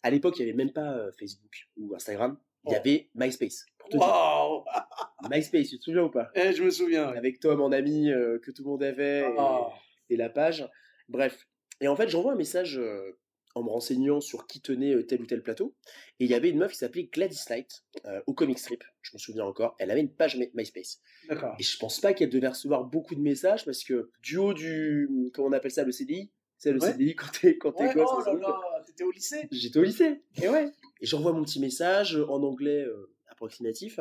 [0.03, 2.77] À l'époque, il y avait même pas euh, Facebook ou Instagram, il y Oh.
[2.79, 3.65] avait MySpace.
[3.77, 4.05] Pour te dire.
[4.07, 4.63] Waouh
[5.29, 6.29] MySpace, tu te souviens ou pas?
[6.35, 7.11] Eh, Je me souviens.
[7.11, 7.17] ouais.
[7.17, 9.67] avec Tom en ami euh, que tout le monde avait et, Ah.
[10.09, 10.69] et la page.
[11.09, 11.47] Bref.
[11.81, 13.17] Et en fait, j'envoie un message euh,
[13.55, 15.75] en me renseignant sur qui tenait tel ou tel plateau.
[16.19, 17.83] Et il y avait une meuf qui s'appelait Gladys Knight
[18.25, 18.83] au comic strip.
[19.01, 19.75] Je me souviens encore.
[19.79, 21.01] Elle avait une page My- MySpace.
[21.29, 21.55] D'accord.
[21.59, 25.07] Et je pense pas qu'elle devait recevoir beaucoup de messages parce que du haut du
[25.33, 26.31] comment on appelle ça le CDI,
[26.63, 26.91] c'est le Ouais.
[26.93, 28.10] CDI quand t'es quand t'es Ouais, gosse.
[28.13, 30.21] oh là là, t'étais au lycée J'étais au lycée.
[30.41, 30.71] Et ouais.
[31.02, 33.99] Et j'envoie mon petit message en anglais euh, approximatif.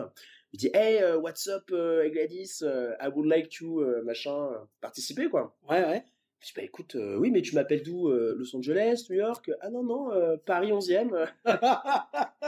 [0.52, 2.58] Il dit Hey, euh, what's up, euh, Gladys?
[2.62, 5.56] Euh, I would like to euh, machin euh, participer quoi.
[5.68, 6.04] Ouais, ouais.
[6.40, 9.50] Je dis bah écoute, euh, oui, mais tu m'appelles d'où euh, Los Angeles, New York?
[9.60, 11.28] Ah non non, euh, Paris 11e.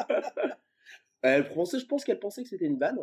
[1.22, 2.98] elle pensait, je pense qu'elle pensait que c'était une vanne.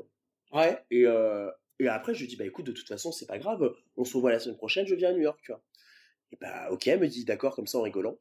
[0.53, 0.77] ouais.
[0.91, 3.73] Et euh, et après je lui dis bah écoute, de toute façon c'est pas grave,
[3.97, 5.61] on se revoit la semaine prochaine, je viens à New York, tu vois.
[6.31, 8.17] Et bah ok, elle me dit d'accord comme ça en rigolant.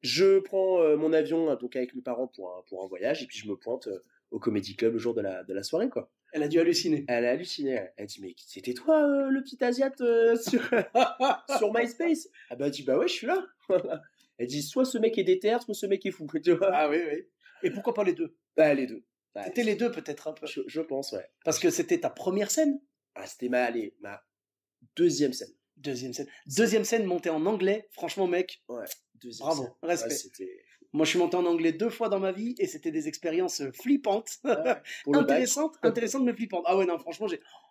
[0.00, 3.22] Je prends euh, mon avion hein, donc avec mes parents pour un, pour un voyage
[3.22, 5.62] et puis je me pointe euh, au Comedy Club le jour de la, de la
[5.62, 6.10] soirée quoi.
[6.32, 7.04] Elle a dû halluciner.
[7.08, 7.70] Elle a halluciné.
[7.96, 9.98] Elle a dit mais c'était toi euh, le petit asiate
[10.42, 10.62] sur
[11.58, 12.28] sur MySpace?
[12.50, 13.46] Ah bah elle dit bah ouais je suis là.
[14.38, 16.26] elle dit soit ce mec est déter, soit ce mec est fou.
[16.42, 17.26] Tu vois Ah oui, oui.
[17.62, 18.34] Et pourquoi pas les deux?
[18.56, 19.04] Bah les deux.
[19.34, 20.46] Bah, C'était les deux peut-être un peu.
[20.46, 21.26] je, je pense ouais.
[21.44, 22.80] Parce que c'était ta première scène?
[23.14, 24.22] Ah, c'était ma allez, ma
[24.96, 25.52] deuxième scène.
[25.82, 26.26] Deuxième scène.
[26.46, 27.88] Deuxième scène montée en anglais.
[27.90, 28.84] Franchement, mec, Ouais,
[29.20, 29.72] deuxième Bravo, scène.
[29.82, 30.44] respect.
[30.44, 33.08] Ouais, moi je suis monté en anglais deux fois dans ma vie et c'était des
[33.08, 34.38] expériences euh, flippantes.
[35.12, 36.64] intéressantes, intéressantes mais flippantes.
[36.66, 37.26] Ah ouais, non, franchement,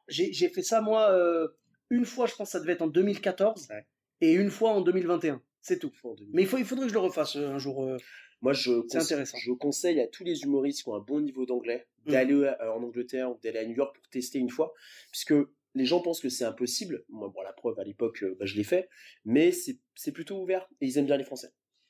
[0.08, 1.48] j'ai, fait ça moi euh,
[1.90, 3.86] une fois, je pense que ça devait être en 2014 Ouais.
[4.22, 5.42] et une fois en 2021.
[5.62, 5.92] C'est tout.
[6.04, 6.34] En 2000.
[6.34, 7.84] Mais il, faut, il faudrait que je le refasse euh, un jour.
[7.86, 7.98] euh.
[8.42, 9.38] Moi, je, C'est conse- intéressant.
[9.38, 12.12] je conseille à tous les humoristes qui ont un bon niveau d'anglais Mhm.
[12.14, 14.74] d'aller en Angleterre ou d'aller à New York pour tester une fois,
[15.12, 15.36] puisque
[15.74, 17.04] les gens pensent que c'est impossible.
[17.10, 18.90] Moi, bon, la preuve, à l'époque, euh, bah, je l'ai fait,
[19.26, 21.50] mais c'est plutôt ouvert et ils aiment bien les Français.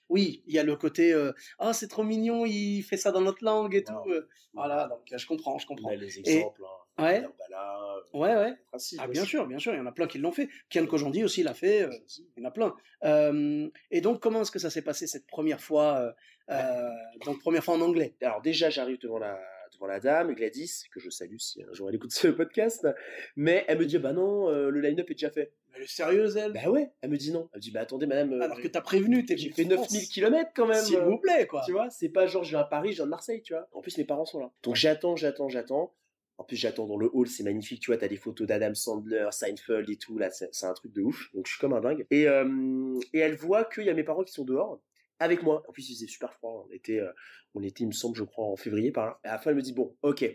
[0.09, 3.21] Oui, il y a le côté euh, ah c'est trop mignon, il fait ça dans
[3.21, 3.93] notre langue et tout.
[3.93, 4.11] Wow.
[4.11, 4.27] euh.
[4.53, 5.89] Voilà, donc je comprends, je On comprends.
[5.89, 6.61] a les exemples.
[6.97, 7.01] hein.
[7.01, 7.25] Ouais.
[8.13, 8.53] Ouais, ouais.
[8.99, 10.49] Ah, bien sûr, bien sûr, il y en a plein qui l'ont fait.
[10.69, 11.89] Kian Kojandi aussi l'a fait, euh,
[12.35, 12.75] il y en a plein.
[13.05, 16.13] Euh, et donc, comment est-ce que ça s'est passé cette première fois,
[17.25, 18.13] donc première fois en anglais?
[18.21, 19.39] Alors déjà, j'arrive devant la
[19.87, 22.87] la dame, Gladys, que je salue si un jour elle écoute ce podcast,
[23.35, 25.53] mais elle me dit bah non, euh, le line-up est déjà fait.
[25.73, 26.53] Elle est sérieuse, elle?
[26.53, 27.49] Bah ouais, elle me dit non.
[27.53, 29.75] Elle me dit bah attendez madame, euh, Alors que t'as prévenu, t'es j'ai fait de
[29.75, 29.91] France.
[29.91, 30.83] 9000 km quand même.
[30.83, 31.63] S'il vous plaît, quoi.
[31.65, 33.67] Tu vois, c'est pas genre je viens à Paris, je viens de Marseille, tu vois.
[33.71, 34.51] En plus mes parents sont là.
[34.63, 35.93] Donc j'attends, j'attends, j'attends.
[36.37, 39.27] En plus j'attends dans le hall, c'est magnifique, tu vois, t'as des photos d'Adam Sandler,
[39.29, 41.29] Seinfeld et tout, là c'est c'est un truc de ouf.
[41.35, 42.07] Donc je suis comme un dingue.
[42.09, 44.81] Et, euh, et elle voit qu'il y a mes parents qui sont dehors
[45.21, 45.63] avec moi.
[45.67, 47.11] En plus il faisait super froid, on était, euh,
[47.53, 49.19] on était, il me semble, je crois, en février par là.
[49.23, 50.25] Et à la fin elle me dit bon, ok,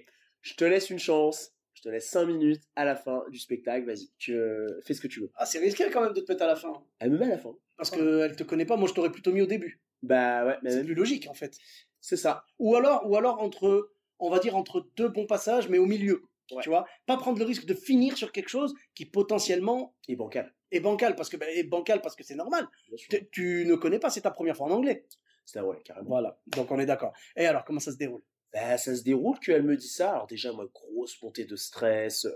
[0.42, 1.52] je te laisse une chance.
[1.74, 5.00] Je te laisse 5 minutes à la fin du spectacle, vas-y, tu euh, fais ce
[5.02, 5.30] que tu veux.
[5.34, 6.72] Ah, c'est risqué quand même de te mettre à la fin.
[7.00, 7.54] Elle me met à la fin.
[7.76, 9.82] Parce qu'elle te connaît pas, moi je t'aurais plutôt mis au début.
[10.02, 11.58] Bah ouais, mais C'est plus logique en fait.
[12.00, 12.46] c'est ça.
[12.58, 16.22] Ou alors, ou alors entre, on va dire entre deux bons passages, mais au milieu.
[16.50, 16.62] Ouais.
[16.62, 20.54] Tu vois, pas prendre le risque de finir sur quelque chose qui potentiellement Et bancal.
[20.72, 22.66] Est bancal parce que ben, est bancal parce que c'est normal.
[22.96, 25.06] Tu, tu ne connais pas, c'est ta première fois en anglais.
[25.44, 26.08] C'est ouais, carrément.
[26.08, 26.38] Voilà.
[26.48, 27.12] Donc on est d'accord.
[27.36, 28.22] Et alors, comment ça se déroule?
[28.52, 30.12] Bah, ça se déroule qu'elle me dit ça.
[30.12, 32.26] Alors déjà, moi, grosse montée de stress.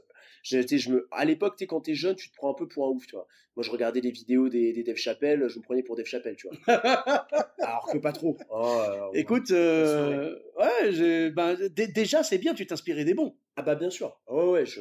[0.43, 2.69] Je, je me, à l'époque, tu sais, quand t'es jeune, tu te prends un peu
[2.69, 3.27] pour un ouf, tu vois.
[3.57, 6.37] Moi, je regardais les vidéos des, des Dave Chappelle, je me prenais pour Dave Chappelle,
[6.37, 6.57] tu vois.
[7.59, 8.37] Alors que pas trop.
[8.49, 13.37] Oh, euh, Écoute, euh, ouais, ben, dé- déjà c'est bien, tu t'inspirais des bons.
[13.57, 14.21] Ah bah bien sûr.
[14.27, 14.81] Oh ouais, je,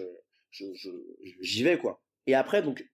[0.52, 0.90] je, je,
[1.24, 2.02] je- j'y vais quoi.
[2.28, 2.88] Et après donc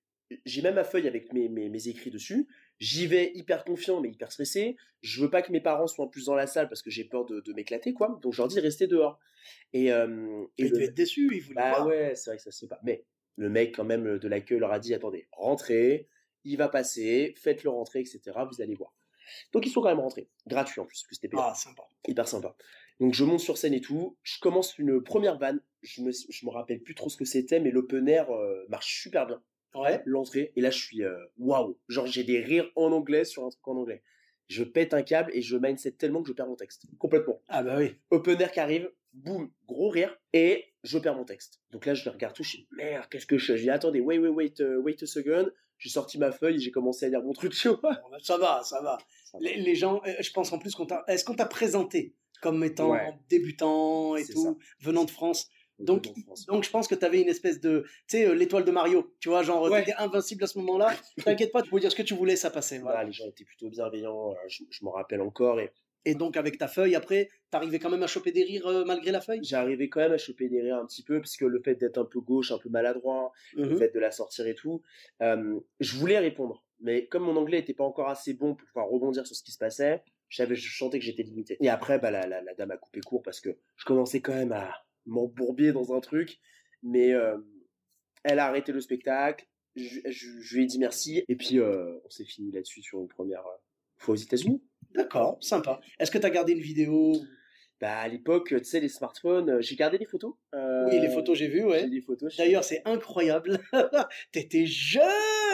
[0.46, 2.48] j'ai même ma feuille avec mes, mes, mes écrits dessus.
[2.80, 4.76] J'y vais hyper confiant mais hyper stressé.
[5.02, 7.04] Je veux pas que mes parents soient en plus dans la salle parce que j'ai
[7.06, 8.20] peur de, de m'éclater quoi.
[8.22, 9.20] Donc je leur dis restez dehors.
[9.74, 11.88] Et, euh, et le- être déçu, il voulait bah voir.
[11.88, 12.80] ouais, c'est vrai que ça se fait pas.
[12.84, 13.06] Mais
[13.38, 16.08] le mec quand même de l'accueil leur a dit attendez, rentrez,
[16.44, 18.46] il va passer, faites-le rentrer, etc.
[18.52, 18.94] Vous allez voir.
[19.54, 21.84] Donc ils sont quand même rentrés, gratuit en plus, c'était payant Ah, sympa.
[22.08, 22.56] hyper sympa.
[23.00, 26.46] Donc je monte sur scène et tout, je commence une première vanne, je me, je
[26.46, 29.42] me rappelle plus trop ce que c'était, mais l'open air euh, marche super bien.
[29.76, 30.02] Ouais.
[30.06, 33.50] L'entrée, et là je suis euh, waouh, genre j'ai des rires en anglais sur un
[33.50, 34.02] truc en anglais.
[34.48, 37.42] Je pète un câble et je mindset tellement que je perds mon texte, complètement.
[37.48, 37.96] Ah bah oui.
[38.12, 41.62] Open air qui arrive, boum, gros rire, et je perds mon texte.
[41.72, 43.58] Donc là je les regarde tout, je dis merde, qu'est-ce que je fais?
[43.58, 45.50] Je dis attendez, wait, wait, wait, euh, wait a second.
[45.78, 47.80] J'ai sorti ma feuille et j'ai commencé à lire mon truc, tu vois.
[47.82, 48.98] Bah, Ça va, ça va.
[49.42, 52.64] Les, les gens, euh, je pense en plus qu'on t'a, est-ce qu'on t'a présenté comme
[52.64, 53.14] étant Ouais.
[53.30, 54.56] débutant et tout, ça.
[54.80, 55.50] venant de France?
[55.80, 56.06] Donc,
[56.48, 59.14] donc je pense que tu avais une espèce de, tu sais, euh, l'étoile de Mario,
[59.20, 59.84] tu vois, genre Ouais.
[59.84, 60.94] t'étais invincible à ce moment-là.
[61.26, 62.80] T'inquiète pas, tu pouvais dire ce que tu voulais, ça passait.
[62.80, 62.96] voilà.
[62.98, 65.72] Voilà, les gens étaient plutôt bienveillants, euh, je, je m'en rappelle encore, et
[66.06, 69.12] Et donc avec ta feuille, après, t'arrivais quand même à choper des rires euh, malgré
[69.12, 69.42] la feuille?
[69.54, 71.98] arrivé quand même à choper des rires un petit peu, parce que le fait d'être
[71.98, 73.78] un peu gauche, un peu maladroit, le Mhm.
[73.78, 74.82] fait de la sortir et tout,
[75.22, 76.64] euh, je voulais répondre.
[76.80, 79.52] Mais comme mon anglais était pas encore assez bon pour pouvoir rebondir sur ce qui
[79.52, 81.58] se passait, je savais, je sentais que j'étais limité.
[81.60, 84.34] Et après, bah, la, la, la dame a coupé court parce que je commençais quand
[84.34, 84.74] même à
[85.06, 86.40] m'embourbier dans un truc,
[86.84, 87.38] mais euh,
[88.24, 92.00] elle a arrêté le spectacle, je, je- je lui ai dit merci, et puis euh,
[92.06, 93.58] on s'est fini là-dessus sur une première euh,
[93.98, 94.62] fois aux États-Unis.
[94.94, 95.80] D'accord, sympa.
[96.00, 97.14] Est-ce que t'as gardé une vidéo
[97.82, 100.34] Bah, à l'époque, tu sais, les smartphones, j'ai gardé des photos.
[100.54, 101.90] Euh, Oui, les photos, j'ai vu, ouais.
[101.90, 102.34] des photos.
[102.38, 103.60] D'ailleurs, c'est incroyable.
[104.32, 105.04] T'étais jeune,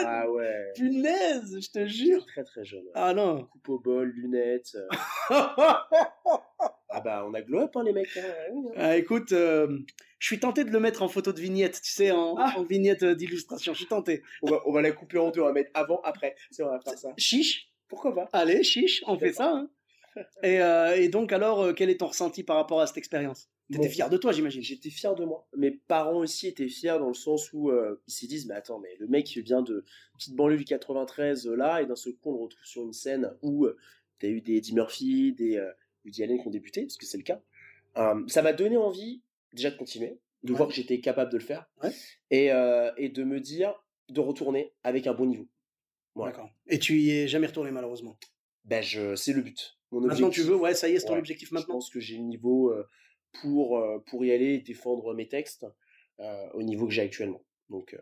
[0.04, 0.70] Ah ouais.
[0.76, 2.24] punaise, je te jure.
[2.26, 2.84] Très très jeune.
[2.94, 3.44] Ah non.
[3.50, 4.76] Coupe au bol, lunettes.
[4.76, 4.88] euh.
[6.92, 8.08] Ah bah, on a glow up, hein, les mecs.
[8.16, 8.72] hein, oui, hein.
[8.76, 9.78] Ah, écoute, euh,
[10.18, 12.54] je suis tenté de le mettre en photo de vignette, tu sais, en, Ah.
[12.56, 13.72] en vignette euh, d'illustration.
[13.72, 14.22] Je suis tenté.
[14.42, 16.34] On, va, on va la couper en deux, on va mettre avant, après.
[16.50, 17.12] C'est on va faire ça.
[17.16, 17.68] Chiche.
[17.88, 19.66] Pourquoi pas Allez, chiche, on fait ça.
[20.42, 23.48] Et, euh, et donc, alors, quel est ton ressenti par rapport à cette expérience?
[23.70, 23.92] T'étais Bon.
[23.94, 24.60] fier de toi, j'imagine.
[24.62, 25.48] J'étais fier de moi.
[25.56, 28.78] Mes parents aussi étaient fiers dans le sens où euh, ils se disent mais attends
[28.78, 29.86] mais le mec vient de
[30.18, 32.92] petite banlieue du 93 euh, là et d'un seul coup on le retrouve sur une
[32.92, 33.66] scène où
[34.18, 35.56] t'as eu des Eddie Murphy, des
[36.04, 37.40] Woody Allen qui ont débuté parce que c'est le cas.
[37.96, 40.56] Euh, ça m'a donné envie déjà de continuer, de Ouais.
[40.56, 41.90] voir que j'étais capable de le faire Ouais.
[42.30, 43.74] et euh, et de me dire
[44.08, 45.48] de retourner avec un bon niveau.
[46.14, 46.32] Voilà.
[46.32, 46.50] D'accord.
[46.68, 48.18] Et tu y es jamais retourné, malheureusement?
[48.64, 49.78] Ben je c'est le but.
[49.90, 50.44] Mon Maintenant, objectif.
[50.44, 51.18] tu veux, ouais, ça y est, c'est ton Ouais.
[51.18, 51.74] objectif Je maintenant.
[51.74, 52.86] pense que j'ai le niveau euh,
[53.40, 55.66] pour, pour y aller et défendre mes textes
[56.20, 57.42] euh, au niveau que j'ai actuellement.
[57.70, 57.96] Donc,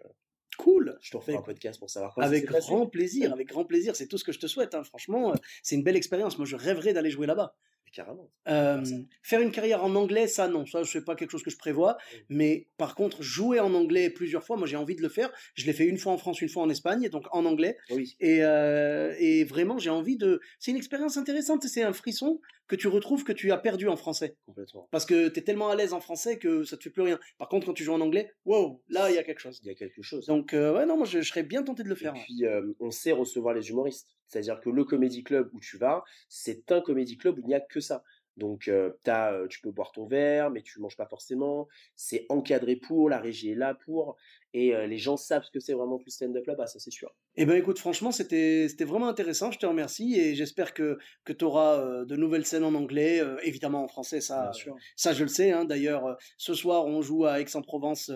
[0.59, 0.99] Cool.
[1.01, 3.97] je te refais un podcast pour savoir comment Avec grand plaisir, avec grand plaisir.
[3.97, 4.75] C'est tout ce que je te souhaite.
[4.75, 4.83] hein.
[4.85, 5.33] Franchement,
[5.63, 6.37] c'est une belle expérience.
[6.37, 7.57] Moi, je rêverais d'aller jouer là-bas.
[7.93, 8.31] Carrément.
[8.49, 8.85] Euh,
[9.23, 11.99] faire une carrière en anglais, ça non, ça c'est pas quelque chose que je prévois.
[12.29, 15.31] Mais par contre, jouer en anglais plusieurs fois, moi j'ai envie de le faire.
[15.55, 17.77] Je l'ai fait une fois en France, une fois en Espagne, donc en anglais.
[17.91, 18.15] Oui.
[18.21, 20.41] Et, euh, et vraiment, j'ai envie de.
[20.61, 21.65] C'est une expérience intéressante.
[21.65, 22.41] C'est un frisson
[22.71, 24.89] que tu retrouves que tu as perdu en français, Complètement.
[24.93, 27.19] parce que tu es tellement à l'aise en français que ça te fait plus rien.
[27.37, 29.59] Par contre, quand tu joues en anglais, wow, là il y a quelque chose.
[29.63, 30.27] Il y a quelque chose.
[30.27, 32.15] Donc euh, ouais, non, moi je, je serais bien tenté de le et faire.
[32.15, 32.21] ouais.
[32.25, 34.07] puis, euh, on sait recevoir les humoristes.
[34.27, 37.55] C'est-à-dire que le comédie club où tu vas, c'est un comédie club où il n'y
[37.55, 38.05] a que ça.
[38.41, 38.69] Donc,
[39.07, 41.69] as, tu peux boire ton verre, mais tu manges pas forcément.
[41.95, 44.17] C'est encadré pour, la régie est là pour,
[44.53, 47.15] et les gens savent ce que c'est vraiment plus stand-up là-bas, ça c'est sûr.
[47.37, 49.53] Eh ben écoute, franchement, c'était c'était vraiment intéressant.
[49.53, 53.85] Je te remercie et j'espère que que tu auras de nouvelles scènes en anglais, évidemment
[53.85, 54.51] en français, ça
[54.97, 55.53] ça je le sais.
[55.53, 55.65] Hein.
[55.65, 58.11] D'ailleurs, ce soir on joue à Aix-en-Provence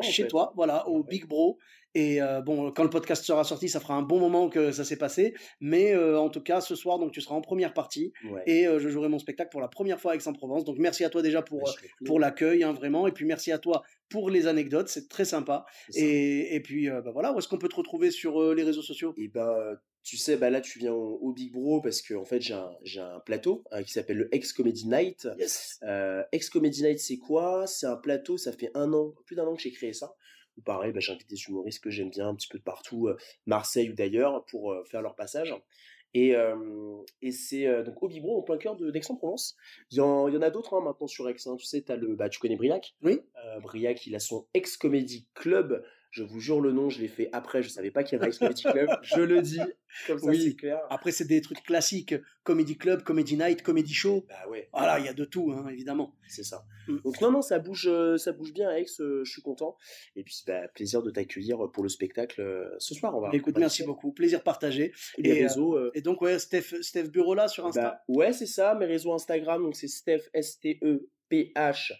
[0.00, 1.58] chez, toi, voilà, au Big Bro.
[1.94, 4.84] Et euh, bon, quand le podcast sera sorti, ça fera un bon moment que ça
[4.84, 5.34] s'est passé.
[5.60, 8.12] Mais euh, en tout cas, ce soir, donc tu seras en première partie
[8.46, 10.64] et euh, je jouerai mon spectacle pour la première fois avec Aix-en-Provence.
[10.64, 11.72] Donc merci à toi déjà pour bah,
[12.04, 13.08] pour l'accueil, hein, vraiment.
[13.08, 15.64] Et puis merci à toi pour les anecdotes, c'est très sympa.
[15.94, 19.14] Et, et, puis bah voilà, où est-ce qu'on peut te retrouver sur les réseaux sociaux?
[19.16, 22.40] Et ben tu sais, bah là, tu viens au, Big Bro parce que en fait,
[22.40, 25.28] j'ai un, j'ai un plateau hein, qui s'appelle le Ex Comedy Night.
[25.38, 25.80] Yes.
[26.32, 27.66] Ex Comedy Night, c'est quoi?
[27.66, 28.36] C'est un plateau.
[28.36, 30.14] Ça fait un an, plus d'un an que j'ai créé ça
[30.64, 33.90] pareil, bah, j'invite des humoristes que j'aime bien un petit peu de partout, euh, Marseille
[33.90, 35.54] ou d'ailleurs, pour euh, faire leur passage.
[36.12, 36.34] Et,
[37.22, 39.56] et c'est donc au Bibron, en plein cœur d'Aix-en-Provence.
[39.92, 41.36] Il, y en, a d'autres hein, maintenant sur Aix.
[41.46, 41.54] Hein.
[41.56, 43.20] Tu sais, as le, bah, tu connais Briac Oui.
[43.62, 47.62] Briac, il a son ex-comédie club je vous jure le nom, je l'ai fait après,
[47.62, 48.90] je savais pas qu'il y avait un Comedy Club.
[49.02, 49.60] je le dis,
[50.06, 50.80] comme ça c'est clair.
[50.90, 54.26] Après c'est des trucs classiques, Comedy Club, Comedy Night, Comedy Show.
[54.28, 54.68] Bah ouais.
[54.72, 56.16] Voilà, il y a de tout, hein, évidemment.
[56.28, 56.64] C'est ça.
[56.88, 56.98] Mm.
[57.04, 59.00] Donc non, non, ça bouge, euh, ça bouge bien, Alex.
[59.00, 59.76] Euh, je suis content.
[60.16, 63.16] Et puis bah, plaisir de t'accueillir pour le spectacle euh, ce soir.
[63.16, 63.30] On va.
[63.32, 64.92] Écoute, merci beaucoup, plaisir partagé.
[65.18, 65.78] Et, les réseaux.
[65.94, 67.82] et donc ouais, Steph, Steph Bureau là sur Insta?
[67.82, 68.74] Bah, ouais, c'est ça.
[68.74, 71.92] Mes réseaux Instagram, donc c'est Steph S T E P H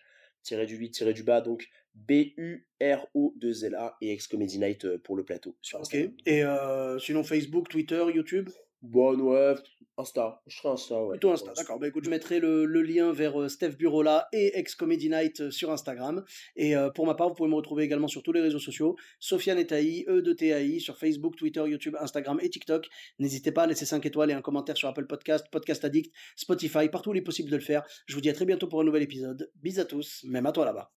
[0.42, 5.56] tiré du 8 tiré du bas donc B-U-R-O-2-L-A et Ex-Comedy Night euh, pour le plateau.
[5.60, 5.94] Sur ok.
[5.94, 8.48] Et euh, sinon Facebook, Twitter, YouTube?
[8.82, 9.56] Bon, ouais,
[9.98, 10.40] Insta.
[10.46, 11.10] Je serai Insta, ouais.
[11.10, 11.78] Plutôt Insta, d'accord.
[11.78, 16.24] Bah écoute, je mettrai le, lien vers euh, Steph Burola et Ex-Comedy Night sur Instagram.
[16.56, 18.96] Et pour ma part, vous pouvez me retrouver également sur tous les réseaux sociaux.
[19.18, 22.88] Sofiane Etaï, E de TAI, sur Facebook, Twitter, YouTube, Instagram et TikTok.
[23.18, 26.88] N'hésitez pas à laisser 5 étoiles et un commentaire sur Apple Podcast, Podcast Addict, Spotify,
[26.88, 27.84] partout où il est possible de le faire.
[28.06, 29.50] Je vous dis à très bientôt pour un nouvel épisode.
[29.56, 30.90] Bis à tous, même à toi là-bas.